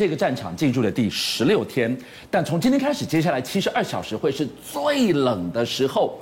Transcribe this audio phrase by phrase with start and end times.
[0.00, 1.94] 这个战场进入了第十六天，
[2.30, 6.18] 但从今天开始，接下来七十二小时会是最冷的时候。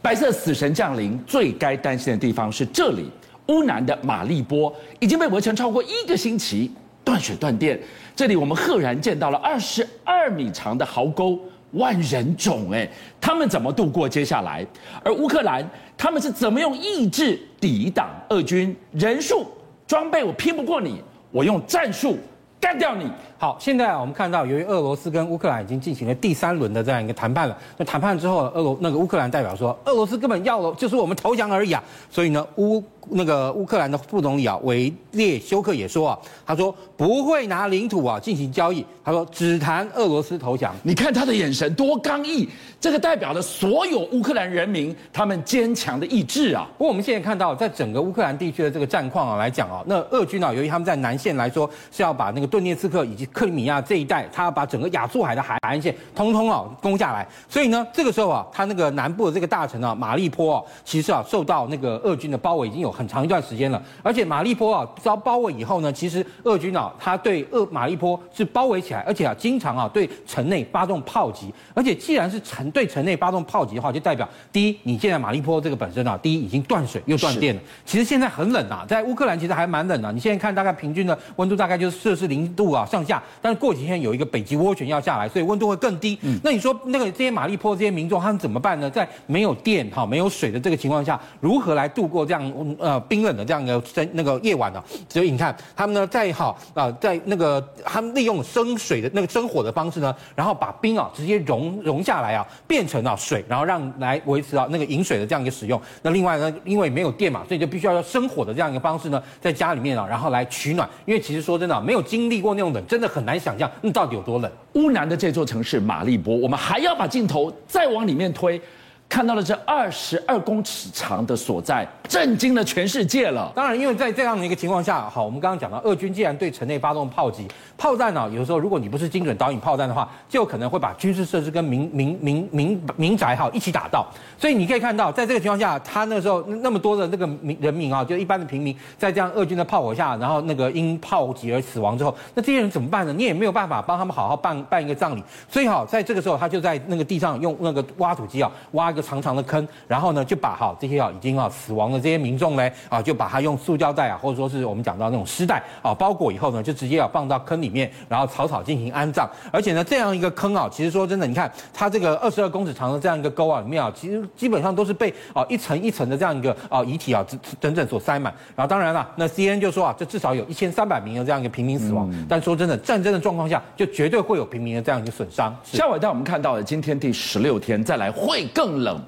[0.00, 3.10] 白色死神降临，最该担心的地方是这里，
[3.48, 6.70] 乌南的马利波已经被围城超过一个星期，
[7.02, 7.76] 断水断电。
[8.14, 11.36] 这里我们赫然见到了二十二米长的壕沟，
[11.72, 12.88] 万人冢，哎，
[13.20, 14.64] 他们怎么度过接下来？
[15.02, 15.68] 而乌克兰
[15.98, 18.76] 他们是怎么用意志抵挡俄军？
[18.92, 19.48] 人数、
[19.84, 21.02] 装备我拼不过你，
[21.32, 22.16] 我用战术
[22.60, 23.10] 干掉你。
[23.38, 31.84] 好，现在我们看到，由于俄罗斯跟乌克兰已经进行了第三轮的这样一个谈判了，那谈判之后，俄罗那个乌克兰代表说，俄罗斯根本要了就是我们投降而已啊。
[32.10, 40.74] 所以呢，乌那个乌克兰的副总理啊，维列修克也说啊，他说不会拿领土啊进行交易，他说只谈俄罗斯投降。
[40.82, 42.48] 你看他的眼神多刚毅，
[42.80, 46.66] 这个代表了所有乌克兰人民他们坚强的意志啊。
[46.78, 63.82] 不过我们现在看到，在整个乌克兰地区的这个战况啊来讲啊，那俄军啊，由于他们在南线来说是要把那个顿涅茨克以及克里米亚这一带，他要把整个亚速海的海岸线通通啊攻下来，所以呢，这个时候啊，他那个南部的这个大城啊，马利坡啊，其实啊受到那个俄军的包围已经有很长一段时间了。
[64.02, 71.52] 而且马利坡啊遭包围以后呢，其实俄军啊，他对俄马利坡是包围起来，而且啊经常啊对城内发动炮击。
[71.74, 77.60] 而且既然是城对城内发动炮击的话，就代表第一，你现在马利坡这个本身啊，第一已经断水又断电了。
[77.84, 80.12] 其实现在很冷啊，在乌克兰其实还蛮冷的啊。
[80.12, 86.18] 你现在看大概平均的温度大概就是摄氏零度啊上下，但是过几天有一个北极涡旋要下来，所以温度会更低。
[86.22, 88.90] 嗯，那你说那个这些马利坡这些民众他们怎么办呢？
[88.90, 94.82] 在没有电哈、没有水的这个情况下，如何来度过这样呃冰冷的这样一个那个夜晚呢？
[95.08, 105.80] 所以你看他们呢在哈啊在那个他们利用生水的那个生火的方式呢，然后把冰啊直接融融下来啊，变成啊水，然后让来维持啊那个饮水的这样一个使用。
[106.02, 110.88] 那另外呢，因为没有电嘛，所以就必须要用生火的这样一个方式呢，在家里面啊，然后来取暖。
[111.04, 113.70] 因为其实说真的，没有经历过那种冷，真的很难想象。
[113.80, 114.50] 那到底有多冷？
[114.74, 118.60] 乌南的这座城市马利波，我们还要把镜头再往里面推。
[119.08, 123.50] 看到了这二十二公尺长的所在，震惊了全世界了。
[123.54, 127.46] 当然，因为在这样的一个情况下，好，我们刚刚讲到，俄军既然对城内发动炮击，
[127.78, 134.04] 炮弹呢，有时候如果你不是精准导引炮弹的话，就可能会把军事设施跟民民民民民宅哈一起打到。
[134.36, 143.12] 所以你可以看到，在这个情况下，他那时候那么多的那个民人民啊，就一般的平民，在这样俄军的炮火下，然后那个因炮击而死亡之后，那这些人怎么办呢？
[143.12, 145.22] 你也没有办法帮他们好好办办一个葬礼。
[145.48, 148.95] 所以好，在这个时候，他就在那个地上用那个挖土机啊挖。
[148.96, 159.28] 一个长长的坑，然后呢，就把哈这些啊已经啊死亡的这些民众呢啊，就把它用塑胶袋啊，或者说是我们讲到那种尸袋啊包裹以后呢，就直接要放到坑里面，然后草草进行安葬。
[159.52, 167.22] 而且呢，这样一个坑啊，其实说真的，你看它这个二十二公尺长的这样一个沟啊，里面啊，其实基本上都是被啊一层一层的这样一个啊遗体啊
[167.60, 168.32] 整整所塞满。
[168.54, 172.08] 然后当然了，那 CNN 就说啊，这至少有一千三百名的这样一个平民死亡。
[172.12, 175.54] 嗯、但说真的，战争的状况下，就绝对会有平民的这样一个损伤。
[175.64, 178.98] 下尾带我们看到了今天第十六天，再来会更冷。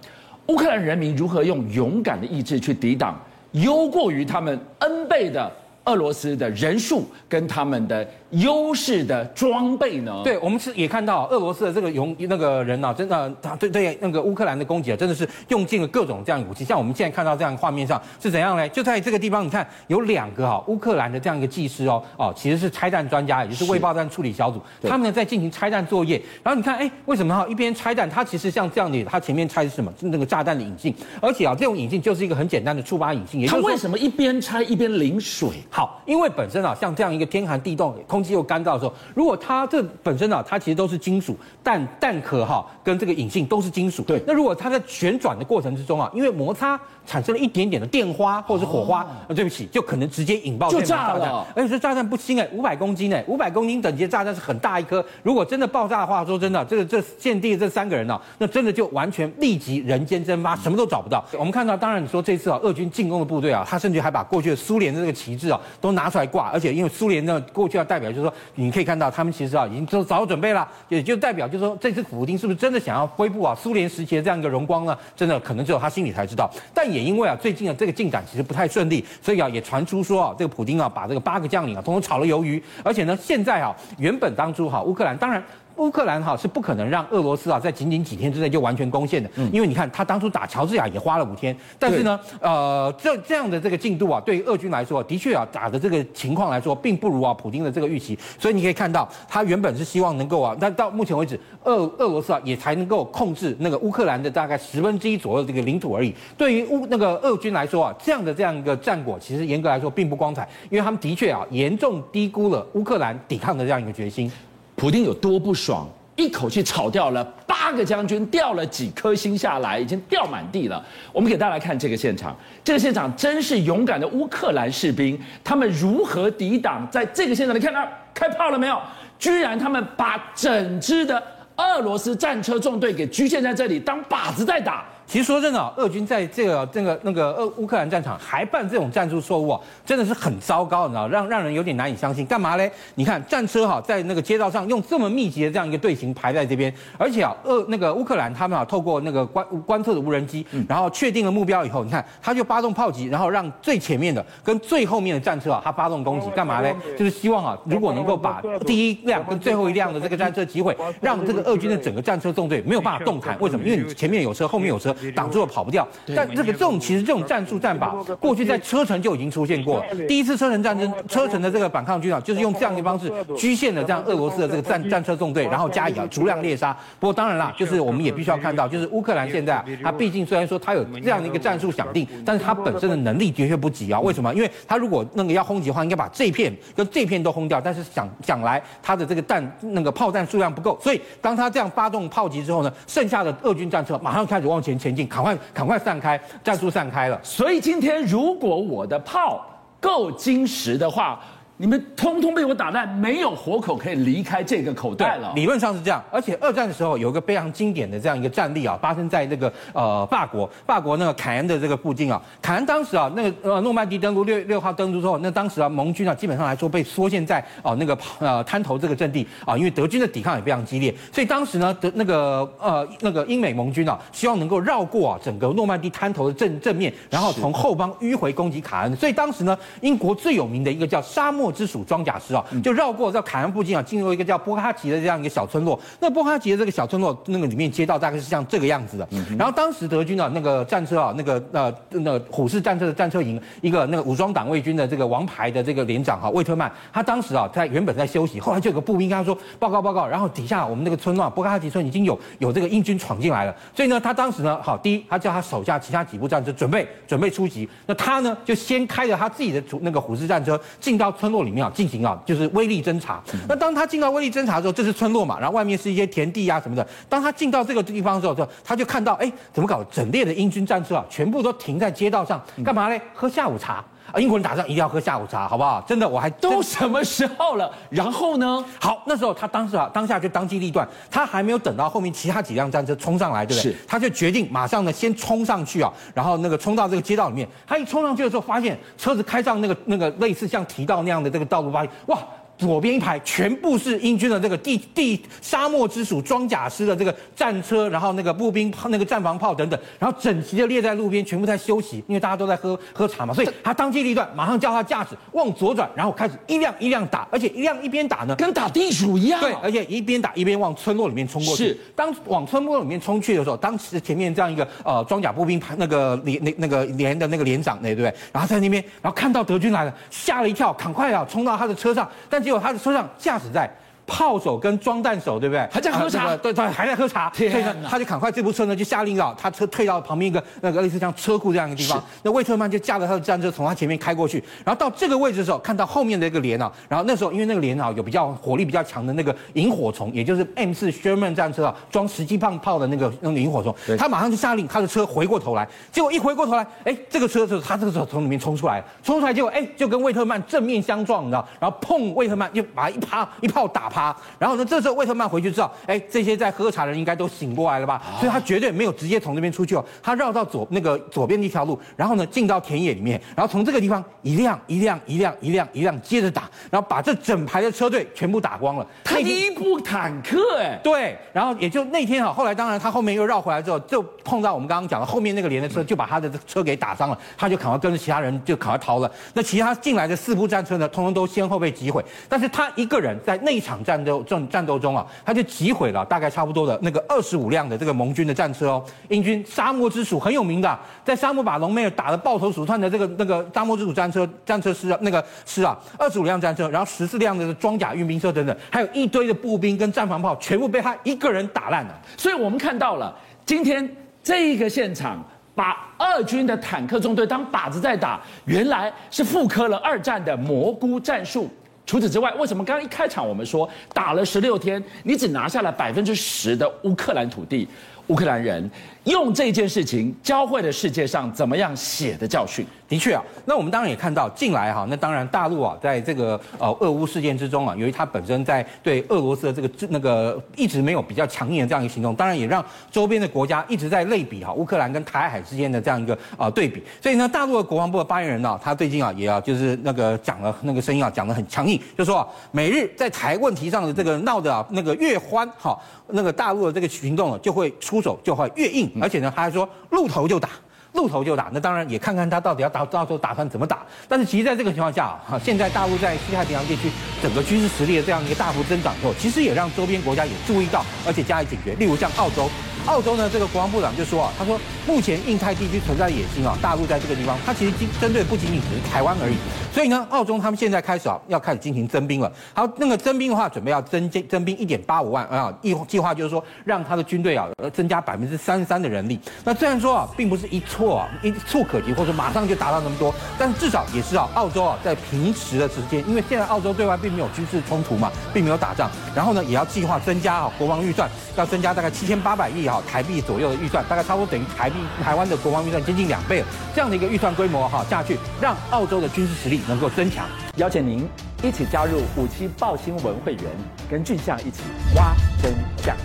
[0.49, 3.19] 乌克兰人民如何用勇敢的意志去抵挡
[3.53, 5.50] 优过于他们 N 倍的
[5.88, 8.06] 俄罗斯的人数跟他们的？
[8.32, 10.21] 优势的装备呢？
[10.22, 16.62] 对，我们是也看到俄罗斯的这个勇那个人啊，真的他对对那个乌克兰的攻击啊，真的是用尽了各种这样武器。
[16.62, 18.69] 像我们现在看到这样画面上是怎样呢？
[18.69, 26.21] 就在这个地方，你看有两个哈乌克兰的这样一个技师哦哦，其实是拆弹专家，也就是未爆弹处理小组，他们呢在进行拆弹作业。
[26.43, 29.91] 然后你看，哎，为什么哈一边拆弹，他其实像这样的，他前面拆的是什么？
[29.98, 33.41] 是那个炸弹的引信，而且啊这种引信就是一个很简单的触发引信。
[33.41, 35.48] 也就是它为什么一边拆一边淋水？
[35.78, 37.94] 好，因为本身啊像这样一个天寒地冻。
[38.09, 44.03] 空气又干燥的时候，如果它这本身啊，它其实都是金属，弹弹壳哈跟这个引信都是金属。
[44.03, 51.47] 对，那如果它在旋转的过程之中啊，因为摩擦产生了一点点的电花或者是火花，哦、对不起，就可能直接引爆就炸了。
[51.55, 55.05] 而且这炸弹不轻哎，五百公斤哎，五百公斤等级的炸弹是很大一颗。
[55.22, 61.25] 如果真的爆炸的话，说真的，这个这现地的这三个人呢、啊，那真的就完全立即人间蒸发，什么都找不到。
[61.39, 67.88] 我们看到，当然你说这次啊，俄军进攻的部队啊，他甚至还把过去的苏联的这个旗帜啊都拿出来挂，而且因为苏联呢过去要。
[67.88, 74.94] 代表就是说，你可以看到他们其实啊已经都早准备了，也就代表就是说，这次普京是不是真的想要恢复啊苏联时期的这样一个荣光呢？
[75.16, 76.50] 真的可能只有他心里才知道。
[76.74, 85.42] 但也因为啊最近的这个进展其实不太顺利，所以啊也传出说啊这个普京啊把这个八个将领啊统统炒了鱿鱼，而且呢现在啊原本当初哈乌克兰当然。
[85.78, 106.13] 乌克兰哈是不可能让俄罗斯啊在仅仅几天之内就完全攻陷的，嗯、因为你看他当初打乔治亚也花了五天，但是呢，呃，这这样的这个进度啊，对于俄军来说，的确啊打的这个情况来说，并不如啊普京的这个预期，所以你可以看到，他原本是希望能够啊，但到目前为止，俄俄罗斯啊也才能够控制那个乌克兰的大概十分之一左右的这个领土而已。
[106.36, 114.31] 对于乌那个俄军来说啊，这样的这样一个战果，其实严格来说并不光彩，因为他们的确啊严重低估了乌克兰抵抗的这样一个决心。
[114.78, 115.86] 普丁有多不爽？
[116.15, 120.84] 一口气炒掉了八个将军，掉了几颗星下来，已经掉满地了。
[121.13, 126.89] 我们给大家来看这个现场，这个现场真是勇敢的乌克兰士兵，他们如何抵挡？
[126.91, 128.80] 在这个现场，你看到开炮了没有？
[129.19, 131.21] 居然他们把整支的
[131.57, 134.84] 俄罗斯战车纵队给局限在这里，当靶子在打。
[135.09, 142.27] 其实说真的啊，俄军在这个这个那个俄乌克兰战场还办这种战术错误啊，真的是很糟糕，你知道，让让人有点难以相信。
[142.27, 142.71] 干嘛嘞？
[142.97, 156.77] 你看战车哈，在那个街道上用这么密集的这样一个队形排在这边，而且啊，俄那个乌克兰他们啊，透过那个观观测的无人机，然后确定了目标以后，你看他就发动炮击，然后让最前面的跟最后面的战车啊，他发动攻击，干嘛嘞？
[156.99, 163.34] 就是希望啊，如果能够把第一辆跟最后一辆的这个战车击毁，让这个俄军的整个战车纵队没有办法动弹。
[163.41, 163.65] 为什么？
[163.65, 164.95] 因为你前面有车，后面有车。
[165.15, 169.84] 挡住了跑不掉，但这个这种其实这种战术战法，过去在车臣就已经出现过。
[170.06, 176.77] 第一次车臣战争，车臣的这个反抗军啊，就是用这样的方式局限了这样俄罗斯的这个战战车纵队，然后加以啊逐量猎杀。
[176.98, 184.00] 不过当然啦，就是我们也必须要看到，就是乌克兰现在啊，他毕竟虽然说他有这样的一个战术想定，但是他本身的能力的确不及啊。
[184.00, 184.34] 为什么？
[184.34, 187.60] 因为他如果那个要轰击的话，应该把这片跟这片都轰掉。
[187.60, 195.36] 但是想想来，他的这个弹那个炮弹数量不够，所以当他这样发动炮击之后呢，剩下的俄军战车马上开始往前前进，赶快。
[195.54, 197.20] 赶快散开，战术散开了。
[197.22, 199.44] 所以今天如果我的炮
[199.80, 201.20] 够精实的话。
[201.60, 205.33] 你们通通被我打烂，没有活口可以离开这个口袋了。
[205.34, 212.22] 理论上是这样，而且二战的时候有一个非常经典的这样一个战例啊，发生在那个呃法国，法国那个凯恩的这个附近啊。
[212.41, 228.95] 凯恩当时啊，那个呃诺曼底登陆六六号登陆之后，那当时啊盟军啊基本上来说被缩陷在啊、呃、那个呃滩头这个阵地啊，因为德军的抵抗也非常激烈，所以当时呢德那个呃那个英美盟军啊，希望能够绕过啊整个诺曼底滩头的正正面，然后从后方迂回攻击凯恩。
[228.95, 235.78] 所以当时呢，英国最有名的一个叫沙漠之鼠装甲师啊，就绕过在凯恩附近啊，进入一个叫波哈吉的这样一个小村落。
[236.00, 239.09] 那波哈吉的这个小村落，那个里面街道大概是像这个样子的。
[239.39, 253.54] 然后当时德军啊，那个战车啊，那个呃那个虎式战车的战车营，一个那个武装党卫军的这个王牌的这个连长哈，魏特曼，他当时啊在原本在休息， 后来就有个步兵跟他说报告报告，然后底下我们那个村落波哈吉村已经有有这个英军闯进来了。
[253.74, 257.68] 所以呢，他当时呢，好，第一他叫他手下其他几部战车准备准备出击。
[257.87, 261.70] 那他呢就先开着他自己的那个虎式战车进到村落里面啊。
[261.75, 263.23] 进行啊，就是威力侦查。
[263.49, 266.87] 那当他进到威力侦查的时候，这是村落嘛，然后外面是一些田地啊什么的。
[267.08, 269.85] 当他进到这个地方的时候，就他就看到，哎，怎么搞？
[269.85, 273.00] 整列的英军战车啊，全部都停在街道上，干嘛嘞？
[273.14, 273.85] 喝下午茶。
[274.12, 275.81] 啊，英国人打仗一定要喝下午茶，好不好？
[275.83, 277.71] 真的，我还都什么时候了？
[277.90, 278.64] 然后呢？
[278.81, 283.73] 好，那时候他当时啊，当下就当机立断，他还没有等到后面其他几辆战车冲上来，对不对？
[283.73, 283.78] 是。
[283.87, 287.47] 他就决定马上呢，先冲上去啊，然后那个冲到这个街道里面。
[287.66, 292.19] 他一冲上去的时候，发现车子开上那个那个类似像提道那样的这个道路，发现哇！
[292.59, 309.40] 左边一排全部是英军的这个地地沙漠之鼠装甲师的这个战车，然后那个步兵那个战防炮等等，然后整齐的列在路边，全部在休息，因为大家都在喝喝茶嘛，所以他当机立断，马上叫他驾驶往左转，然后开始一辆一辆打，而且一辆一边打呢，跟打地鼠一样。
[309.40, 311.69] 对，而且一边打一边往村落里面冲过去。
[311.69, 318.12] 是，当往村落里面冲去的时候，当时前面这样一个呃装甲步兵排那个连那那个连的那个连长，对不对？
[318.33, 322.43] 然后在那边，然后看到德军来了，吓了一跳，赶快啊冲到他的车上，但。
[322.49, 323.71] 结果他的车上驾驶在。
[324.09, 325.69] 炮手跟装弹手，对不对？
[325.71, 327.31] 还在喝茶，对对，还在喝茶。
[327.35, 332.03] 所以呢，他就赶快这部车呢就下令啊，他车退到旁边一个那个类似像车库这样一个地方。
[332.23, 353.98] 那魏特曼就驾着他的战车从他前面开过去，然后到这个位置的时候，看到后面的一个连啊，然后那时候因为那个连啊有比较火力比较强的那个萤火虫，也就是 M 四 Sherman 战车啊，装十七磅炮的那个那个萤火虫，对他马上就下令他的车回过头来，结果一回过头来，哎，这个车就是他这个时候从里面冲出来，冲出来结果哎就跟魏特曼正面相撞，你知道，然后碰，魏特曼就把他一啪一炮打趴，
[354.38, 354.78] 然后呢这。
[354.78, 358.00] 时候，魏特曼回去知道，哎，这些在喝茶的人应该都醒过来了吧？
[358.21, 368.87] 所以他绝对没有直接从那边出去哦，他绕到左那个左边的一条路，然后呢进到田野里面，然后从这个地方一辆一辆一辆一辆一辆接着打，然后把这整排的车队全部打光了。
[369.02, 379.11] 他第一部坦克，哎，对，然后也就那天哈，后来当然他后面又绕回来之后，就碰到我们刚刚讲的后面那个连的车，就把他的车给打伤了，他就赶快跟着其他人就赶快逃了。
[379.35, 388.85] 那其他进来的四部战车呢，通通都先后被击毁，但是他一个人在那一场战斗战战斗中啊，他就击毁了大概差不多的那个二十五辆的这个盟军的战车哦。
[389.09, 401.99] 英军沙漠之鼠很有名的，在沙漠把隆美尔打得抱头鼠窜的这个那个沙漠之鼠战车战车师啊，那个师啊，二十五辆战车，然后十四辆的装甲运兵车等等，还有一堆的步兵跟战防炮，全部被他一个人打烂了。
[402.18, 403.16] 所以我们看到了
[403.47, 403.88] 今天
[404.23, 405.25] 这一个现场。
[405.59, 411.50] 把二军的坦克中队当靶子在打，原来是复刻了二战的蘑菇战术。
[411.88, 417.66] 除此之外，为什么刚刚一开场我们说打了十六天，你只拿下了百分之十的乌克兰土地？
[418.09, 418.71] 乌克兰人
[419.05, 422.67] 用这件事情教会了世界上怎么样血的教训。
[422.88, 436.83] 的确啊，那我们当然也看到近来哈，那当然大陆啊，在这个呃俄乌事件之中啊，由于它本身在对俄罗斯的这个那个一直没有比较强硬的这样一个行动，当然也让周边的国家一直在类比哈乌克兰跟台海之间的这样一个啊、对比。
[437.03, 450.49] 所以呢，大陆的国防部的发言人呢、他最近啊也要就是那个讲了那个声音啊讲得很强硬，就说啊，美日在台问题上的这个闹的啊那个越欢哈，那个大陆的这个行动啊就会出手就会越硬，而且呢他还说露头就打。
[450.95, 453.81] 露头就打，那当然也看看他到底要打到时候打算怎么打。
[454.09, 456.90] 但是其实在这个情况下啊，现在大陆在西太平洋地区
[457.23, 461.75] 整个军事实力的这样一个大幅增长之后，其实也让周边国家也注意到，而且加以警觉。
[461.75, 462.50] 例如像澳洲。
[462.88, 469.37] 澳洲呢，这个国防部长就说啊，他说目前印太地区存在野心啊，大陆在这个地方，他其实针对不仅仅只是台湾而已。
[469.71, 472.33] 所以呢，澳洲他们现在开始啊，要开始进行增兵了。
[472.54, 479.21] 好，那个增兵的话，准备要增增增兵一点八五万啊，计计划就是说，让他的军队啊增加百分之三十三的人力。
[479.45, 492.77] 那虽然说啊，并不是一蹴啊一蹴可及，或者马上就达到那么多，但至少也是啊，澳洲啊在平时的时间，因为现在澳洲对外并没有军事冲突嘛，并没有打仗，然后呢，也要计划增加啊国防预算，要增加大概七千八百亿啊。
[492.82, 496.47] 台币左右的预算，大概差不多等于台币台湾的国防预算接近两倍了。
[496.75, 500.26] 这样的一个预算规模哈下去，让澳洲的军事实力能够增强。
[500.56, 501.08] 邀请您
[501.42, 503.44] 一起加入五七报新闻会员，
[503.90, 504.62] 跟俊相一起
[504.94, 505.97] 挖真相。